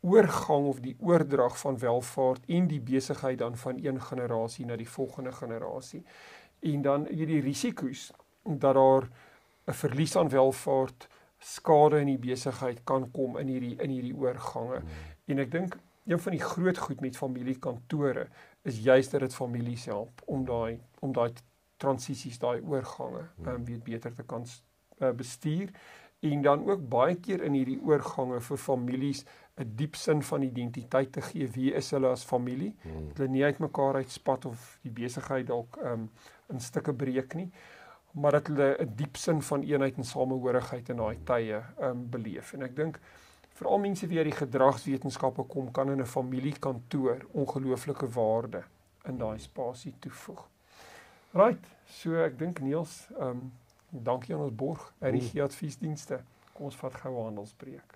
oorgang 0.00 0.66
of 0.66 0.80
die 0.80 0.96
oordrag 0.98 1.58
van 1.58 1.78
welvaart 1.78 2.42
en 2.46 2.66
die 2.66 2.80
besigheid 2.80 3.38
dan 3.38 3.56
van 3.56 3.78
een 3.82 4.00
generasie 4.00 4.66
na 4.66 4.76
die 4.76 4.88
volgende 4.88 5.32
generasie 5.32 6.04
en 6.60 6.82
dan 6.82 7.06
hierdie 7.10 7.40
risiko's 7.40 8.10
dat 8.44 8.74
daar 8.74 9.08
'n 9.66 9.72
verlies 9.72 10.16
aan 10.16 10.28
welvaart, 10.28 11.08
skade 11.38 12.00
in 12.00 12.06
die 12.06 12.18
besigheid 12.18 12.84
kan 12.84 13.10
kom 13.10 13.36
in 13.38 13.48
hierdie 13.48 13.76
in 13.82 13.90
hierdie 13.90 14.14
oorgange. 14.14 14.80
Hmm. 14.80 14.88
En 15.26 15.38
ek 15.38 15.50
dink 15.50 15.76
een 16.06 16.20
van 16.20 16.32
die 16.32 16.40
groot 16.40 16.78
goed 16.78 17.00
met 17.00 17.16
familiekantore 17.16 18.28
is 18.62 18.78
juist 18.78 19.10
dat 19.10 19.20
dit 19.20 19.34
families 19.34 19.84
help 19.84 20.22
om 20.24 20.44
daai 20.44 20.80
om 21.00 21.12
daai 21.12 21.32
transisies, 21.76 22.38
daai 22.38 22.60
oorgange 22.60 23.28
hmm. 23.36 23.48
um, 23.48 23.64
weet 23.64 23.84
beter 23.84 24.14
te 24.14 24.22
kan 24.22 24.46
uh, 24.98 25.10
bestuur 25.10 25.70
en 26.20 26.42
dan 26.42 26.64
ook 26.68 26.88
baie 26.88 27.14
keer 27.14 27.42
in 27.42 27.52
hierdie 27.52 27.80
oorgange 27.82 28.40
vir 28.40 28.56
families 28.58 29.24
'n 29.56 29.72
diep 29.76 29.94
sin 29.96 30.22
van 30.22 30.42
identiteit 30.42 31.12
te 31.12 31.22
gee. 31.22 31.48
Wie 31.48 31.72
is 31.72 31.90
hulle 31.90 32.08
as 32.08 32.24
familie? 32.24 32.74
Hmm. 32.82 33.08
Hulle 33.14 33.28
nie 33.28 33.44
uitmekaar 33.44 33.94
uitspat 33.94 34.44
of 34.44 34.78
die 34.82 34.92
besigheid 34.92 35.46
dalk 35.46 35.76
um, 35.84 36.10
in 36.52 36.60
stukke 36.60 36.92
breek 36.92 37.34
nie, 37.34 37.50
maar 38.10 38.32
dat 38.32 38.46
hulle 38.46 38.76
'n 38.80 38.92
diep 38.96 39.16
sin 39.16 39.42
van 39.42 39.62
eenheid 39.62 39.96
en 39.96 40.04
samehorigheid 40.04 40.88
in 40.88 40.96
daai 40.96 41.18
tye 41.24 41.62
um 41.80 42.10
beleef. 42.10 42.52
En 42.52 42.62
ek 42.62 42.76
dink 42.76 43.00
veral 43.56 43.78
mense 43.78 44.06
wie 44.06 44.18
uit 44.18 44.28
die 44.28 44.40
gedragswetenskappe 44.44 45.42
kom, 45.42 45.70
kan 45.72 45.90
in 45.90 46.00
'n 46.00 46.06
familiekantoor 46.06 47.26
ongelooflike 47.32 48.08
waarde 48.08 48.62
in 49.04 49.18
daai 49.18 49.38
spasie 49.38 49.94
toevoeg. 49.98 50.48
Right, 51.32 51.66
so 51.84 52.14
ek 52.14 52.38
dink 52.38 52.60
Niels, 52.60 53.08
ehm 53.18 53.28
um, 53.28 53.52
dankie 53.90 54.34
aan 54.34 54.40
ons 54.40 54.54
borg, 54.54 54.92
RG 55.00 55.40
adviesdienste. 55.40 56.20
Kom 56.52 56.64
ons 56.64 56.76
vat 56.76 56.94
gou 56.94 57.18
'n 57.18 57.24
handelsbreek. 57.24 57.95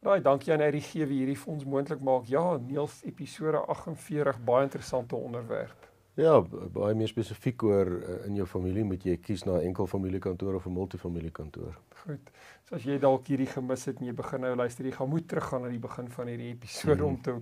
Daai 0.00 0.22
dankie 0.24 0.52
aan 0.54 0.62
RG 0.64 1.02
wie 1.10 1.18
hierdie 1.18 1.36
vir 1.36 1.52
ons 1.52 1.64
moontlik 1.68 2.00
maak. 2.00 2.24
Ja, 2.32 2.56
Niels 2.56 3.02
episode 3.04 3.60
48 3.68 4.38
baie 4.48 4.64
interessante 4.64 5.16
onderwerp. 5.16 5.88
Ja, 6.16 6.38
baie 6.72 6.94
meer 6.96 7.10
spesifiek 7.10 7.60
oor 7.68 7.90
uh, 7.98 8.14
in 8.24 8.38
jou 8.38 8.46
familie 8.48 8.84
moet 8.88 9.04
jy 9.04 9.18
kies 9.20 9.44
na 9.44 9.58
'n 9.58 9.68
enkel 9.68 9.86
familiekantoor 9.86 10.56
of 10.56 10.66
'n 10.66 10.72
multifamiliekantoor. 10.72 11.76
Goed. 12.06 12.32
So 12.64 12.76
as 12.80 12.88
jy 12.88 12.96
dalk 12.98 13.28
hierdie 13.28 13.50
gemis 13.52 13.84
het 13.84 14.00
en 14.00 14.06
jy 14.06 14.16
begin 14.16 14.40
nou 14.40 14.54
luister, 14.56 14.86
jy 14.86 14.96
gaan 14.96 15.08
moet 15.08 15.28
teruggaan 15.28 15.62
na 15.62 15.68
die 15.68 15.84
begin 15.84 16.08
van 16.08 16.26
hierdie 16.26 16.50
episode 16.54 17.02
mm. 17.02 17.08
om 17.08 17.20
te 17.20 17.36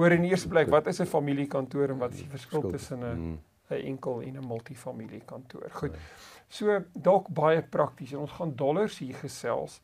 hoor 0.00 0.12
in 0.12 0.22
die 0.22 0.30
eerste 0.30 0.48
plek 0.48 0.68
wat 0.68 0.86
is 0.86 1.00
'n 1.00 1.06
familiekantoor 1.06 1.90
en 1.90 1.98
wat 1.98 2.12
is 2.12 2.24
die 2.24 2.30
verskil 2.30 2.70
tussen 2.70 3.04
'n 3.04 3.16
mm. 3.18 3.38
'n 3.70 3.84
enkel 3.84 4.22
en 4.22 4.36
'n 4.36 4.48
multifamiliekantoor. 4.48 5.70
Goed. 5.70 5.92
Ja. 5.92 5.98
So 6.48 6.84
dalk 6.92 7.28
baie 7.28 7.62
prakties 7.62 8.12
en 8.12 8.18
ons 8.18 8.32
gaan 8.32 8.56
dollars 8.56 8.98
hier 8.98 9.14
gesels. 9.14 9.82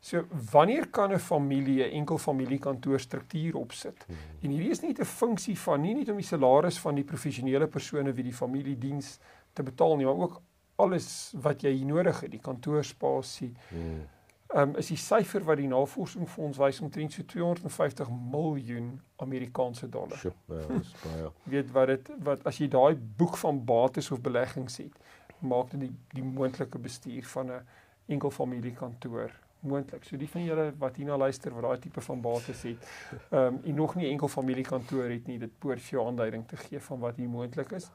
So 0.00 0.24
wanneer 0.50 0.88
kan 0.88 1.12
'n 1.12 1.18
familie 1.18 1.84
'n 1.84 1.92
enkel 1.92 2.18
familiekantoor 2.18 3.00
struktuur 3.00 3.54
opsit? 3.54 4.04
Hmm. 4.06 4.16
En 4.40 4.50
hierdie 4.50 4.70
is 4.70 4.80
nie 4.80 4.94
'n 4.98 5.04
funksie 5.04 5.58
van 5.58 5.80
nie 5.80 5.94
net 5.94 6.08
om 6.08 6.16
die 6.16 6.24
salaris 6.24 6.78
van 6.78 6.94
die 6.94 7.04
professionele 7.04 7.66
persone 7.66 8.12
wie 8.12 8.24
die 8.24 8.34
familiediens 8.34 9.18
te 9.52 9.62
betaal 9.62 9.96
nie, 9.96 10.06
maar 10.06 10.14
ook 10.14 10.42
alles 10.76 11.34
wat 11.40 11.62
jy 11.62 11.82
nodig 11.84 12.20
het, 12.20 12.30
die 12.30 12.40
kantoorspasie. 12.40 13.54
Ehm 13.72 14.68
um, 14.68 14.76
is 14.76 14.88
die 14.90 14.96
syfer 14.96 15.44
wat 15.44 15.56
die 15.56 15.68
navorsingsfonds 15.68 16.58
wys 16.58 16.80
omtrent 16.80 17.12
so 17.12 17.22
250 17.22 18.08
miljoen 18.10 19.00
Amerikaanse 19.16 19.88
dollar. 19.88 20.18
Sjoe, 20.18 20.32
ja, 20.48 20.66
dis 20.66 20.94
baie. 21.04 21.28
Weet 21.54 21.70
wat 21.70 21.86
dit 21.86 22.10
wat 22.18 22.42
as 22.44 22.58
jy 22.58 22.68
daai 22.68 22.96
boek 22.96 23.36
van 23.36 23.64
bates 23.64 24.10
of 24.10 24.20
beleggings 24.20 24.76
het, 24.76 24.96
maak 25.38 25.70
dit 25.70 25.80
die 25.80 25.92
die 26.14 26.24
moontlike 26.24 26.78
bestuur 26.78 27.24
van 27.24 27.52
'n 27.52 27.62
enkel 28.06 28.30
familiekantoor 28.30 29.30
moontlik. 29.60 30.04
So 30.04 30.16
die 30.16 30.28
van 30.28 30.44
julle 30.44 30.72
wat 30.78 30.96
hierna 30.96 31.16
luister 31.16 31.54
wat 31.54 31.62
daai 31.62 31.78
tipe 31.78 32.00
van 32.00 32.20
bates 32.20 32.62
het, 32.62 32.86
ehm 33.30 33.40
um, 33.40 33.60
en 33.64 33.74
nog 33.74 33.94
nie 33.94 34.08
enkel 34.10 34.28
familiekantoor 34.28 35.10
het 35.10 35.26
nie, 35.26 35.38
dit 35.38 35.58
poort 35.58 35.80
vir 35.80 35.98
jou 35.98 36.06
aanduiding 36.06 36.46
te 36.48 36.56
gee 36.56 36.80
van 36.80 36.98
wat 36.98 37.16
hier 37.16 37.28
moontlik 37.28 37.72
is. 37.72 37.90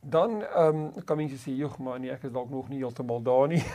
Dan 0.00 0.42
ehm 0.42 0.84
um, 0.84 1.04
kan 1.04 1.16
mense 1.16 1.36
sê, 1.36 1.56
"Jog, 1.56 1.78
maar 1.78 2.00
nee, 2.00 2.10
ek 2.10 2.22
is 2.22 2.32
dalk 2.32 2.50
nog 2.50 2.68
nie 2.68 2.78
heeltemal 2.78 3.22
daar 3.22 3.48
nie." 3.48 3.62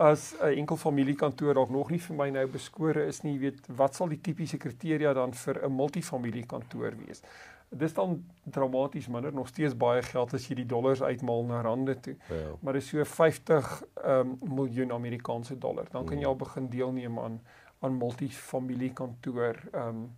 As 0.00 0.34
'n 0.40 0.56
enkel 0.56 0.76
familiekantoor 0.76 1.54
dalk 1.54 1.70
nog 1.70 1.90
nie 1.90 2.00
vir 2.00 2.16
my 2.16 2.30
nou 2.30 2.46
beskore 2.46 3.06
is 3.06 3.20
nie, 3.22 3.38
weet 3.38 3.66
wat 3.76 3.94
sal 3.94 4.08
die 4.08 4.20
tipiese 4.20 4.56
kriteria 4.56 5.12
dan 5.12 5.32
vir 5.32 5.64
'n 5.66 5.76
multifamiliekantoor 5.76 6.96
wees? 7.06 7.22
Dis 7.70 7.94
dan 7.94 8.24
dramaties 8.44 9.08
minder 9.08 9.32
nog 9.32 9.48
steeds 9.48 9.76
baie 9.76 10.02
geld 10.02 10.34
as 10.34 10.48
jy 10.48 10.56
die 10.58 10.66
dollars 10.66 11.02
uitmaal 11.02 11.44
na 11.44 11.60
rande 11.62 11.94
toe. 12.00 12.16
Ja. 12.28 12.54
Maar 12.60 12.72
dis 12.72 12.88
so 12.90 13.04
50 13.04 13.82
um, 14.04 14.38
miljoen 14.42 14.92
Amerikaanse 14.92 15.58
dollar. 15.58 15.86
Dan 15.90 16.04
kan 16.04 16.18
jy 16.18 16.26
al 16.26 16.36
begin 16.36 16.68
deelneem 16.68 17.18
aan 17.18 17.40
aan 17.80 17.96
multifamiliekantoor 17.96 19.60
ehm 19.72 19.88
um, 19.88 20.10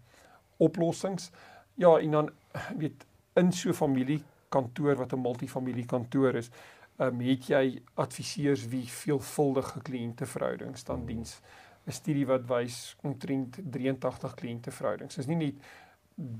oplossings. 0.57 1.31
Ja, 1.75 1.99
en 1.99 2.11
dan 2.11 2.31
weet 2.79 3.07
in 3.35 3.53
so 3.53 3.69
'n 3.69 3.75
familiekantoor 3.75 4.97
wat 4.97 5.13
'n 5.13 5.21
multifamiliekantoor 5.21 6.35
is, 6.35 6.51
ehm 6.97 7.15
um, 7.15 7.21
het 7.21 7.47
jy 7.47 7.83
adviseurs 7.95 8.67
wie 8.69 8.89
veelvuldige 8.89 9.83
kliënteverhoudings 9.83 10.85
dan 10.85 11.07
diens. 11.07 11.41
'n 11.87 11.93
Studie 11.93 12.27
wat 12.27 12.47
wys 12.47 12.97
omtrent 13.03 13.59
83 13.71 14.35
kliënteverhoudings. 14.35 15.15
Dis 15.15 15.27
nie 15.27 15.37
net 15.37 15.55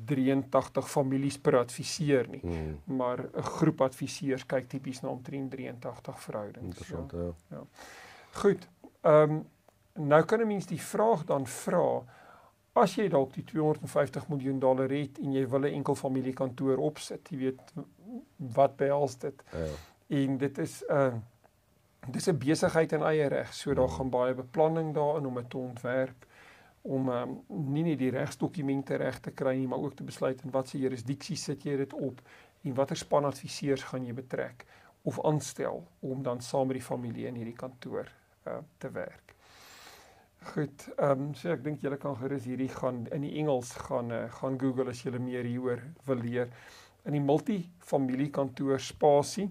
83 0.05 0.91
families 0.91 1.39
per 1.39 1.57
adviseur 1.59 2.29
nie. 2.29 2.41
Hmm. 2.41 2.81
Maar 2.85 3.19
'n 3.19 3.43
groep 3.43 3.81
adviseurs 3.81 4.47
kyk 4.47 4.69
tipies 4.69 5.01
na 5.01 5.09
omtrent 5.09 5.51
83 5.51 6.21
verhoudings. 6.21 6.67
Interessant, 6.67 7.11
ja. 7.13 7.19
ja. 7.19 7.35
ja. 7.57 7.65
Goed. 8.33 8.69
Ehm 9.01 9.31
um, 9.31 9.47
nou 9.95 10.25
kan 10.25 10.41
'n 10.41 10.47
mens 10.47 10.67
die 10.67 10.81
vraag 10.81 11.25
dan 11.25 11.47
vra 11.47 12.05
as 12.73 12.95
jy 12.95 13.09
dalk 13.09 13.35
die 13.35 13.45
250 13.45 14.29
miljoen 14.29 14.59
dollar 14.59 14.89
het 14.91 15.19
en 15.19 15.33
jy 15.33 15.49
wil 15.49 15.61
'n 15.61 15.75
enkel 15.75 15.95
familiekantoor 15.95 16.77
opsit, 16.77 17.29
jy 17.31 17.37
weet 17.37 17.61
wat 18.37 18.77
behels 18.77 19.19
dit? 19.19 19.43
Ja. 19.53 19.67
En 20.09 20.39
dit 20.39 20.59
is 20.59 20.83
'n 20.89 20.93
uh, 20.93 21.15
dis 22.09 22.29
'n 22.29 22.39
besigheid 22.39 22.93
in 22.93 23.03
eie 23.03 23.27
reg. 23.29 23.55
So 23.55 23.75
daar 23.75 23.87
hmm. 23.87 23.97
gaan 23.97 24.11
baie 24.11 24.35
beplanning 24.35 24.95
daarin 24.95 25.27
om 25.27 25.35
dit 25.35 25.51
te 25.51 25.57
ontwerp 25.57 26.27
om 26.83 27.09
um, 27.09 27.35
nie 27.73 27.85
net 27.87 27.99
die 28.01 28.11
regsdokumente 28.11 28.97
reg 28.99 29.21
te 29.23 29.31
kry 29.31 29.55
nie, 29.57 29.69
maar 29.71 29.83
ook 29.83 29.95
te 29.97 30.07
besluit 30.07 30.41
in 30.43 30.51
watter 30.51 30.81
jurisdiksie 30.83 31.37
sit 31.39 31.65
jy 31.65 31.77
dit 31.77 31.93
op 31.95 32.23
en 32.63 32.75
watter 32.75 32.99
span 32.99 33.27
adviseurs 33.29 33.85
gaan 33.91 34.07
jy 34.07 34.15
betrek 34.17 34.67
of 35.07 35.21
aanstel 35.27 35.83
om 36.01 36.23
dan 36.23 36.41
saam 36.43 36.67
met 36.71 36.79
die 36.79 36.87
familie 36.87 37.27
in 37.27 37.39
hierdie 37.39 37.59
kantoor 37.59 38.11
uh, 38.47 38.59
te 38.79 38.91
werk. 38.91 39.35
Goed, 40.53 40.89
ehm 40.97 41.29
um, 41.29 41.35
so 41.39 41.53
ek 41.55 41.63
dink 41.63 41.83
julle 41.85 41.99
kan 42.03 42.17
gerus 42.19 42.47
hierdie 42.51 42.71
gaan 42.71 43.05
in 43.15 43.23
die 43.23 43.37
Engels 43.39 43.71
gaan 43.87 44.11
uh, 44.11 44.25
gaan 44.41 44.59
Google 44.59 44.91
as 44.91 45.03
julle 45.07 45.21
meer 45.23 45.47
hieroor 45.47 45.83
wil 46.07 46.23
leer. 46.23 46.51
In 47.07 47.15
die 47.15 47.23
multifamiliekantoor 47.23 48.83
spasie 48.83 49.49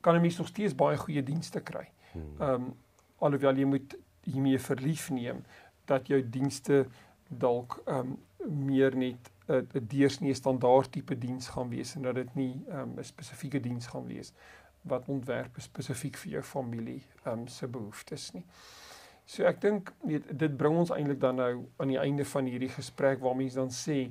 kan 0.00 0.14
'n 0.14 0.22
mens 0.22 0.38
nog 0.38 0.46
steeds 0.46 0.74
baie 0.74 0.96
goeie 0.96 1.22
dienste 1.22 1.60
kry. 1.60 1.88
Hmm. 2.12 2.30
Ehm 2.38 2.54
um, 2.54 2.70
alhoewel 3.18 3.58
jy 3.58 3.66
moet 3.66 3.98
hiermee 4.24 4.58
verlief 4.58 5.10
neem 5.10 5.42
dat 5.90 6.10
jou 6.10 6.20
dienste 6.38 6.84
dalk 7.28 7.80
ehm 7.86 7.98
um, 7.98 8.18
meer 8.66 8.96
net 8.96 9.30
'n 9.46 9.66
uh, 9.74 9.82
deursnee 9.82 10.34
standaard 10.34 10.92
tipe 10.92 11.18
diens 11.18 11.48
gaan 11.48 11.68
wees 11.68 11.94
en 11.94 12.02
dat 12.02 12.14
dit 12.14 12.34
nie 12.34 12.54
ehm 12.68 12.80
um, 12.80 12.98
'n 12.98 13.04
spesifieke 13.04 13.60
diens 13.60 13.86
gaan 13.86 14.06
wees 14.06 14.32
wat 14.82 15.08
ontwerp 15.08 15.58
spesifiek 15.60 16.16
vir 16.16 16.32
jou 16.32 16.42
familie 16.42 17.02
ehm 17.24 17.38
um, 17.38 17.46
se 17.48 17.68
behoeftes 17.68 18.32
nie. 18.32 18.44
So 19.24 19.44
ek 19.44 19.60
dink 19.60 19.92
dit 20.30 20.56
bring 20.56 20.76
ons 20.76 20.90
eintlik 20.90 21.20
dan 21.20 21.36
nou 21.36 21.66
aan 21.76 21.88
die 21.92 21.98
einde 21.98 22.24
van 22.24 22.44
hierdie 22.50 22.72
gesprek 22.74 23.20
waar 23.20 23.36
mense 23.36 23.58
dan 23.58 23.70
sê 23.70 24.10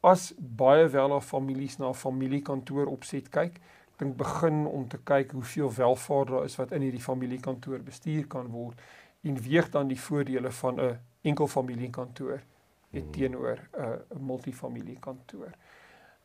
as 0.00 0.32
baie 0.38 0.88
wel 0.88 1.12
af 1.12 1.26
families 1.26 1.78
na 1.78 1.92
familiekantoor 1.92 2.86
opset 2.86 3.28
kyk, 3.28 3.60
dink 4.00 4.16
begin 4.16 4.66
om 4.66 4.88
te 4.88 4.98
kyk 5.04 5.32
hoeveel 5.36 5.72
welvaart 5.76 6.28
daar 6.28 6.44
is 6.44 6.56
wat 6.56 6.72
in 6.72 6.84
hierdie 6.86 7.04
familiekantoor 7.04 7.82
bestuur 7.84 8.26
kan 8.26 8.48
word 8.52 8.80
en 9.20 9.40
weeg 9.42 9.70
dan 9.70 9.88
die 9.88 10.00
voordele 10.00 10.50
van 10.50 10.80
'n 10.80 10.98
enkel 11.20 11.46
familiekantoor 11.46 12.42
hmm. 12.90 13.10
teenoor 13.10 13.58
'n 13.76 14.24
multifamiliekantoor. 14.24 15.52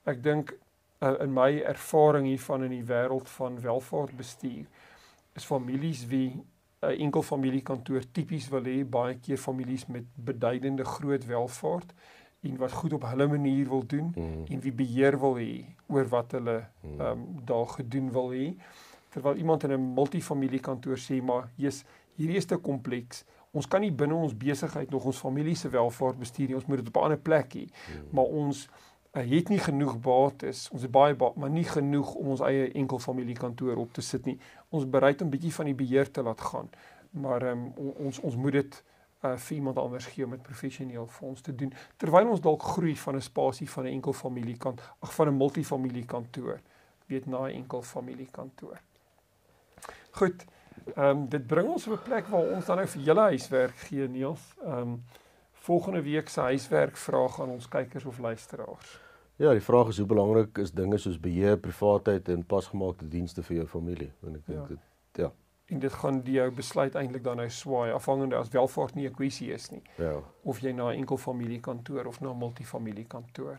Ek 0.04 0.24
dink 0.24 0.58
uh, 1.00 1.20
in 1.20 1.34
my 1.34 1.62
ervaring 1.62 2.26
hiervan 2.26 2.64
in 2.64 2.70
die 2.70 2.84
wêreld 2.84 3.30
van 3.30 3.62
welvaartbestuur 3.62 4.66
is 5.34 5.46
families 5.46 6.06
wie 6.08 6.44
'n 6.80 7.00
enkel 7.00 7.24
familiekantoor 7.24 8.04
tipies 8.12 8.50
wil 8.50 8.64
hê, 8.64 8.84
baie 8.86 9.16
keer 9.20 9.38
families 9.38 9.86
met 9.86 10.04
beduidende 10.16 10.86
groot 10.86 11.26
welvaart 11.26 11.94
en 12.42 12.58
wat 12.58 12.72
goed 12.72 12.94
op 12.94 13.04
hulle 13.10 13.28
manier 13.28 13.70
wil 13.70 13.86
doen 13.86 14.14
mm. 14.16 14.44
en 14.50 14.60
wie 14.60 14.72
beheer 14.72 15.20
wil 15.20 15.38
hê 15.38 15.66
oor 15.88 16.08
wat 16.08 16.32
hulle 16.32 16.58
hmm. 16.82 17.00
ehm 17.00 17.12
um, 17.12 17.46
daar 17.46 17.68
gedoen 17.68 18.12
wil 18.12 18.32
hê 18.32 18.54
terwyl 19.10 19.36
iemand 19.36 19.64
in 19.64 19.72
'n 19.72 19.94
multifamiliekantoor 19.94 20.98
sê 20.98 21.22
maar 21.24 21.50
jy's 21.56 21.84
hierdie 22.16 22.38
is 22.38 22.46
te 22.46 22.58
kompleks. 22.58 23.24
Ons 23.56 23.68
kan 23.68 23.82
nie 23.82 23.92
binne 23.92 24.16
ons 24.16 24.36
besigheid 24.38 24.90
nog 24.92 25.06
ons 25.06 25.18
familie 25.18 25.56
se 25.56 25.70
welvaart 25.70 26.20
bestuur 26.20 26.48
nie. 26.48 26.56
Ons 26.56 26.66
moet 26.66 26.78
dit 26.84 26.88
op 26.88 26.98
'n 26.98 27.04
ander 27.04 27.18
plek 27.18 27.54
hê. 27.54 27.66
Hmm. 27.68 28.08
Maar 28.12 28.26
ons 28.26 28.70
uh, 29.16 29.22
het 29.22 29.50
nie 29.50 29.60
genoeg 29.60 30.00
bates. 30.00 30.70
Ons 30.72 30.82
het 30.82 30.92
baie 30.92 31.16
baat, 31.16 31.36
maar 31.36 31.50
nie 31.50 31.64
genoeg 31.64 32.14
om 32.16 32.28
ons 32.28 32.40
eie 32.42 32.72
enkel 32.72 33.00
familiekantoor 33.00 33.78
op 33.78 33.94
te 33.94 34.02
sit 34.02 34.26
nie. 34.26 34.40
Ons 34.70 34.90
bereid 34.90 35.22
om 35.22 35.30
bietjie 35.30 35.54
van 35.54 35.66
die 35.66 35.76
beheer 35.76 36.12
te 36.12 36.22
laat 36.22 36.42
gaan. 36.42 36.70
Maar 37.10 37.52
um, 37.52 37.72
ons 37.96 38.20
ons 38.20 38.36
moet 38.36 38.52
dit 38.52 38.84
uh, 39.24 39.38
vir 39.38 39.56
iemand 39.56 39.78
anders 39.78 40.06
gee 40.06 40.26
om 40.26 40.32
dit 40.36 40.42
professioneel 40.44 41.08
vir 41.08 41.28
ons 41.28 41.42
te 41.42 41.56
doen 41.56 41.74
terwyl 41.98 42.30
ons 42.30 42.42
dalk 42.42 42.64
groei 42.76 42.96
van 42.98 43.16
'n 43.16 43.22
spasie 43.22 43.70
van 43.70 43.84
'n 43.86 43.94
enkel 43.98 44.14
familiekant 44.14 44.82
ag 45.00 45.14
van 45.14 45.28
'n 45.28 45.38
multifamiliekantoor 45.38 46.60
weet 47.08 47.26
na 47.26 47.48
'n 47.48 47.56
enkel 47.62 47.82
familiekantoor. 47.82 48.82
Goed. 50.12 50.46
Ehm 50.96 51.06
um, 51.06 51.30
dit 51.30 51.48
bring 51.48 51.70
ons 51.70 51.88
op 51.88 51.94
'n 51.94 52.04
plek 52.04 52.28
waar 52.28 52.52
ons 52.56 52.66
dan 52.66 52.78
nou 52.78 52.88
vir 52.88 53.02
julle 53.02 53.22
huiswerk 53.22 53.76
gee 53.76 54.08
Niels. 54.08 54.56
Ehm 54.64 54.78
um, 54.78 55.04
volgende 55.52 56.02
week 56.02 56.30
se 56.30 56.42
huiswerk 56.42 56.98
vraag 56.98 57.42
aan 57.42 57.50
ons 57.50 57.68
kykers 57.68 58.06
of 58.06 58.20
luisteraars. 58.20 59.00
Ja, 59.36 59.52
die 59.52 59.62
vraag 59.62 59.88
is 59.88 59.98
hoe 59.98 60.08
belangrik 60.08 60.58
is 60.58 60.72
dinge 60.72 60.98
soos 60.98 61.20
beheer, 61.20 61.58
privaatheid 61.58 62.30
en 62.30 62.46
pasgemaakte 62.46 63.08
dienste 63.08 63.44
vir 63.44 63.56
jou 63.56 63.68
familie? 63.68 64.12
En 64.24 64.36
ek 64.36 64.46
dink 64.46 64.60
ja. 64.60 64.68
dit 64.68 64.80
ja. 65.24 65.32
En 65.66 65.80
dit 65.80 65.94
gaan 65.94 66.22
die 66.22 66.38
jou 66.38 66.52
besluit 66.52 66.96
eintlik 66.96 67.24
dan 67.24 67.42
nou 67.42 67.50
swaai 67.50 67.92
afhangende 67.92 68.38
as 68.38 68.52
welvaart 68.54 68.96
nie 68.96 69.08
'n 69.10 69.14
kwessie 69.14 69.52
is 69.54 69.72
nie. 69.72 69.82
Ja. 69.98 70.22
Of 70.44 70.60
jy 70.60 70.72
na 70.72 70.92
'n 70.92 71.00
enkel 71.02 71.18
familiekantoor 71.18 72.06
of 72.06 72.22
na 72.22 72.30
'n 72.32 72.38
multifamiliekantoor 72.38 73.58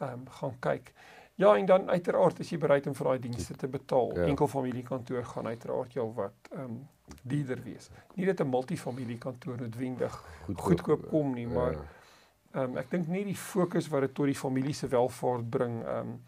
ehm 0.00 0.12
um, 0.12 0.28
gaan 0.28 0.56
kyk. 0.60 0.92
Ja, 1.36 1.56
en 1.56 1.66
dan 1.66 1.90
uiteraard 1.90 2.38
as 2.40 2.48
jy 2.48 2.56
bereid 2.58 2.86
om 2.88 2.94
vir 2.96 3.10
daai 3.10 3.18
dienste 3.26 3.54
te 3.60 3.68
betaal, 3.68 4.14
ja. 4.16 4.24
enkel 4.30 4.48
familiekantoor 4.48 5.24
gaan 5.34 5.50
uiteraard 5.52 5.92
jou 5.92 6.06
wat 6.16 6.48
ehm 6.52 6.62
um, 6.64 6.78
duurder 7.22 7.60
wees. 7.62 7.90
Nie 8.14 8.26
dat 8.26 8.40
'n 8.40 8.48
multifamiliekantoor 8.48 9.56
noodwendig 9.60 10.14
goedkoop, 10.46 10.64
goedkoop 10.64 11.08
kom 11.08 11.34
nie, 11.34 11.46
maar 11.46 11.72
ja. 11.72 11.78
ehm 11.78 12.60
ja. 12.60 12.62
um, 12.62 12.76
ek 12.76 12.90
dink 12.90 13.06
nie 13.06 13.24
die 13.24 13.36
fokus 13.36 13.88
wat 13.88 14.00
dit 14.00 14.14
tot 14.14 14.26
die 14.26 14.38
familie 14.38 14.74
se 14.74 14.88
welvaart 14.88 15.50
bring 15.50 15.84
ehm 15.84 15.98
um, 15.98 16.20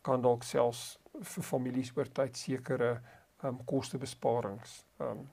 kan 0.00 0.22
dalk 0.22 0.42
selfs 0.42 0.98
vir 1.20 1.44
families 1.44 1.92
oor 1.96 2.12
tyd 2.12 2.36
sekere 2.36 2.90
ehm 2.92 3.48
um, 3.48 3.64
kostebesparings 3.64 4.84
ehm 4.98 5.10
um, 5.10 5.28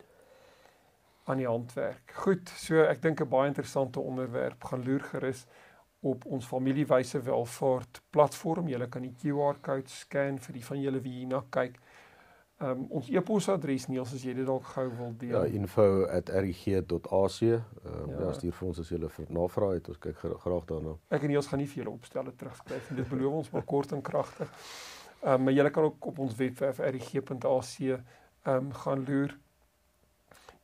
aan 1.28 1.38
die 1.38 1.48
handwerk. 1.48 2.12
Goed, 2.16 2.50
so 2.50 2.80
ek 2.84 3.02
dink 3.02 3.22
'n 3.22 3.30
baie 3.30 3.48
interessante 3.48 4.00
onderwerp 4.00 4.64
gaan 4.64 4.84
loer 4.84 5.04
gerus 5.04 5.46
op 6.12 6.26
ons 6.26 6.46
familiewyse 6.46 7.22
welvaart 7.26 8.02
platform. 8.10 8.68
Jy 8.72 8.88
kan 8.94 9.06
die 9.06 9.16
QR-kode 9.22 9.92
scan 9.92 10.40
vir 10.44 10.60
die 10.60 10.66
van 10.66 10.82
julle 10.82 11.02
wie 11.04 11.16
hierna 11.20 11.44
kyk. 11.54 11.80
Ehm 12.58 12.70
um, 12.72 12.86
ons 12.98 13.10
e-posadres 13.14 13.84
Niels 13.86 14.16
as 14.18 14.24
jy 14.26 14.34
dit 14.34 14.46
dalk 14.48 14.66
gou 14.72 14.88
wil 14.98 15.12
deel. 15.22 15.36
Ja, 15.36 15.44
info@rg.ac. 15.60 17.42
Ehm 17.44 17.60
um, 17.94 18.10
ja, 18.10 18.22
ja 18.24 18.32
stuur 18.34 18.56
vir 18.60 18.68
ons 18.68 18.80
as 18.82 18.90
jy 18.90 18.98
'n 18.98 19.28
navraag 19.30 19.74
het. 19.78 19.90
Ons 19.94 20.00
kyk 20.02 20.18
graag 20.18 20.66
daarna. 20.66 20.96
Ek 21.10 21.22
en 21.22 21.30
Niels 21.30 21.48
gaan 21.48 21.60
nie 21.60 21.68
vir 21.68 21.84
julle 21.84 21.94
opstelle 21.94 22.34
terugskryf 22.36 22.90
nie. 22.90 22.98
Dit 23.04 23.10
beloof 23.10 23.34
ons 23.34 23.52
maar 23.52 23.64
kort 23.64 23.92
en 23.92 24.02
kragtig. 24.02 24.50
Ehm 25.22 25.34
um, 25.34 25.44
maar 25.44 25.54
julle 25.54 25.70
kan 25.70 25.84
ook 25.84 26.06
op 26.06 26.20
ons 26.20 26.36
webwerf 26.36 26.80
rg.ac 26.80 27.80
ehm 27.80 28.02
um, 28.46 28.74
gaan 28.74 29.06
loer. 29.06 29.38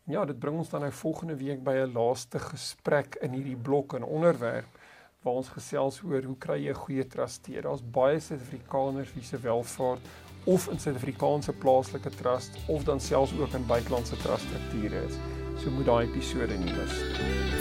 Ja, 0.05 0.25
dit 0.25 0.39
bring 0.39 0.57
ons 0.57 0.69
dan 0.69 0.81
nou 0.81 0.91
volgende 0.91 1.35
week 1.35 1.63
by 1.63 1.75
'n 1.85 1.93
laaste 1.93 2.39
gesprek 2.39 3.15
in 3.21 3.31
hierdie 3.31 3.55
blok 3.55 3.93
en 3.93 4.03
onderwerp 4.03 4.81
waar 5.23 5.39
ons 5.39 5.51
gesels 5.55 6.01
oor 6.03 6.23
hoe 6.23 6.37
kry 6.37 6.59
jy 6.65 6.71
'n 6.71 6.83
goeie 6.85 7.07
trustee. 7.07 7.61
Daar's 7.61 7.81
baie 7.81 8.19
Suid-Afrikaners 8.19 9.13
wie 9.15 9.23
se 9.23 9.37
welvaart 9.37 10.01
of 10.43 10.67
in 10.67 10.79
Suid-Afrikaanse 10.79 11.53
plaaslike 11.53 12.09
trust 12.09 12.57
of 12.67 12.83
dan 12.83 12.99
selfs 12.99 13.31
ook 13.39 13.53
in 13.53 13.65
buitelandse 13.65 14.17
truststrukture 14.17 15.05
is. 15.07 15.15
So 15.63 15.69
moet 15.69 15.85
daai 15.85 16.07
episode 16.07 16.57
nie 16.57 16.73
mis. 16.73 16.93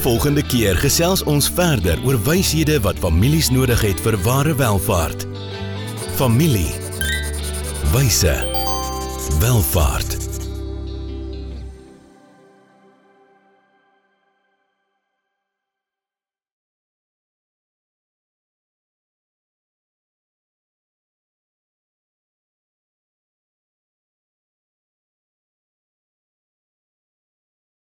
Volgende 0.02 0.42
keer 0.42 0.76
gesels 0.76 1.22
ons 1.22 1.50
verder 1.50 2.00
oor 2.04 2.18
wyshede 2.26 2.80
wat 2.80 2.98
families 2.98 3.50
nodig 3.50 3.80
het 3.80 4.00
vir 4.00 4.18
ware 4.24 4.54
welvaart. 4.54 5.26
Familie. 6.18 6.72
Wyse. 7.92 8.34
Welvaart. 9.40 10.31